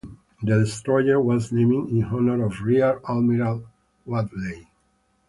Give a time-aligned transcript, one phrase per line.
[0.41, 3.67] The destroyer was named in honor of Rear Admiral
[4.07, 4.67] Wadleigh.